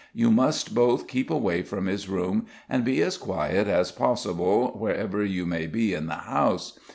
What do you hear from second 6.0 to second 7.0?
the house.